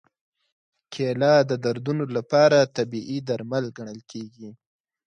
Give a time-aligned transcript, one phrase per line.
[0.93, 4.49] کېله د دردونو لپاره طبیعي درمل ګڼل کېږي.